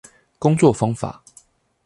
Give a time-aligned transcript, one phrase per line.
[0.39, 1.23] 工作方法